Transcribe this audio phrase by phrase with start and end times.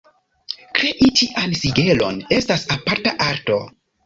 [0.79, 3.61] Krei tian sigelon estas aparta arto.